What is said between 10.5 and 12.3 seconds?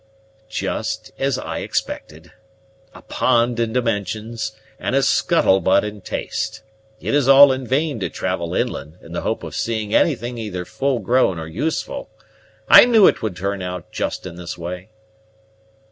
full grown or useful.